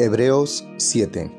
[0.00, 1.30] Hebreos 7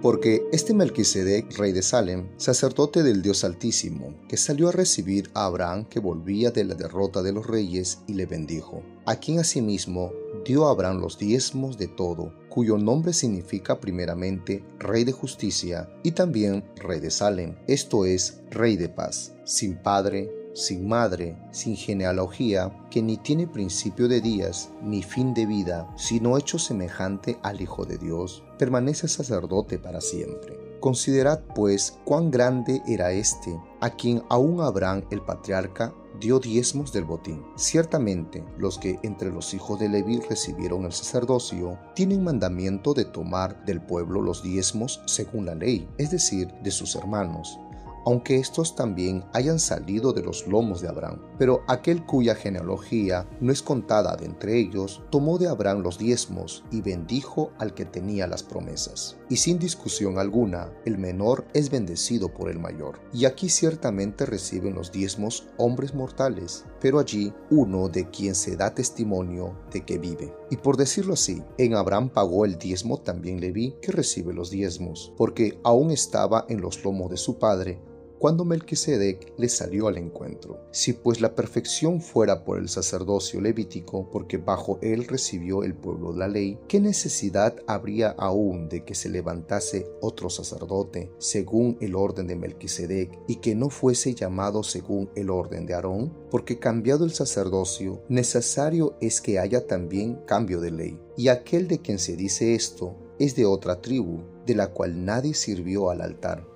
[0.00, 5.46] porque este Melquisedec, rey de Salem, sacerdote del Dios Altísimo, que salió a recibir a
[5.46, 10.12] Abraham que volvía de la derrota de los reyes y le bendijo, a quien asimismo
[10.44, 16.12] dio a Abraham los diezmos de todo, cuyo nombre significa primeramente Rey de Justicia y
[16.12, 22.72] también Rey de Salem, esto es, Rey de Paz, sin padre, sin madre, sin genealogía,
[22.90, 27.84] que ni tiene principio de días ni fin de vida, sino hecho semejante al Hijo
[27.84, 30.58] de Dios, permanece sacerdote para siempre.
[30.80, 37.04] Considerad pues cuán grande era éste, a quien aún Abraham el patriarca dio diezmos del
[37.04, 37.44] botín.
[37.56, 43.62] Ciertamente, los que entre los hijos de Leví recibieron el sacerdocio tienen mandamiento de tomar
[43.66, 47.58] del pueblo los diezmos según la ley, es decir, de sus hermanos
[48.06, 51.20] aunque estos también hayan salido de los lomos de Abraham.
[51.38, 56.64] Pero aquel cuya genealogía no es contada de entre ellos, tomó de Abraham los diezmos
[56.70, 59.16] y bendijo al que tenía las promesas.
[59.28, 63.00] Y sin discusión alguna, el menor es bendecido por el mayor.
[63.12, 68.72] Y aquí ciertamente reciben los diezmos hombres mortales, pero allí uno de quien se da
[68.72, 70.32] testimonio de que vive.
[70.48, 75.12] Y por decirlo así, en Abraham pagó el diezmo también Leví, que recibe los diezmos,
[75.16, 77.80] porque aún estaba en los lomos de su padre,
[78.18, 80.60] cuando Melquisedec le salió al encuentro.
[80.70, 86.12] Si pues la perfección fuera por el sacerdocio levítico, porque bajo él recibió el pueblo
[86.12, 92.26] la ley, ¿qué necesidad habría aún de que se levantase otro sacerdote según el orden
[92.26, 96.12] de Melquisedec y que no fuese llamado según el orden de Aarón?
[96.30, 101.00] Porque cambiado el sacerdocio, necesario es que haya también cambio de ley.
[101.16, 105.34] Y aquel de quien se dice esto es de otra tribu, de la cual nadie
[105.34, 106.55] sirvió al altar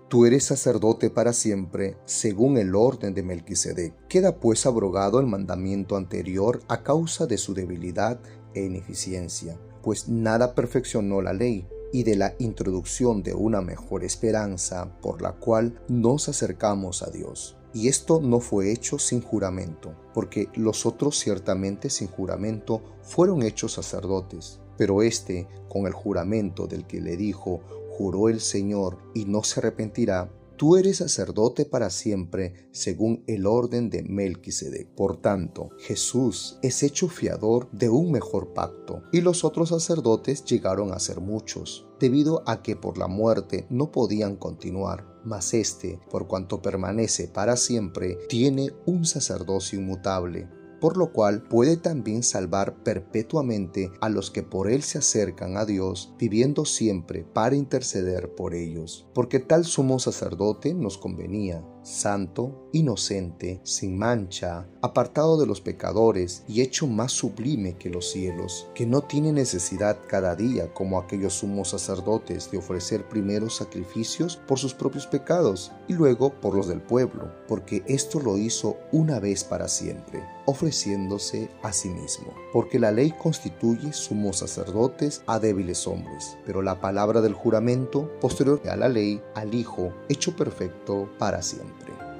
[0.11, 3.93] Tú eres sacerdote para siempre, según el orden de Melquisedec.
[4.09, 8.19] Queda pues abrogado el mandamiento anterior a causa de su debilidad
[8.53, 14.99] e ineficiencia, pues nada perfeccionó la ley, y de la introducción de una mejor esperanza
[14.99, 17.55] por la cual nos acercamos a Dios.
[17.73, 23.71] Y esto no fue hecho sin juramento, porque los otros ciertamente sin juramento fueron hechos
[23.71, 27.61] sacerdotes, pero éste, con el juramento del que le dijo,
[28.29, 34.03] el Señor y no se arrepentirá, tú eres sacerdote para siempre según el orden de
[34.03, 34.89] Melquisedec.
[34.89, 40.93] Por tanto, Jesús es hecho fiador de un mejor pacto, y los otros sacerdotes llegaron
[40.93, 45.07] a ser muchos, debido a que por la muerte no podían continuar.
[45.23, 50.47] Mas este, por cuanto permanece para siempre, tiene un sacerdocio inmutable
[50.81, 55.65] por lo cual puede también salvar perpetuamente a los que por él se acercan a
[55.65, 59.07] Dios, viviendo siempre para interceder por ellos.
[59.13, 66.61] Porque tal sumo sacerdote nos convenía, santo, inocente, sin mancha, apartado de los pecadores y
[66.61, 71.69] hecho más sublime que los cielos, que no tiene necesidad cada día, como aquellos sumos
[71.69, 77.31] sacerdotes, de ofrecer primero sacrificios por sus propios pecados y luego por los del pueblo,
[77.47, 80.23] porque esto lo hizo una vez para siempre,
[81.63, 82.33] a sí mismo.
[82.53, 88.61] Porque la ley constituye sumos sacerdotes a débiles hombres, pero la palabra del juramento, posterior
[88.69, 92.10] a la ley, al Hijo, hecho perfecto para siempre.